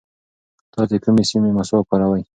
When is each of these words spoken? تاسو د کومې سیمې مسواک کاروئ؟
تاسو 0.73 0.89
د 0.91 0.93
کومې 1.03 1.23
سیمې 1.29 1.51
مسواک 1.57 1.85
کاروئ؟ 1.89 2.23